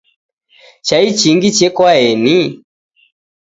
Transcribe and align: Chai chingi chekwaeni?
Chai 0.87 1.07
chingi 1.19 1.49
chekwaeni? 1.57 2.37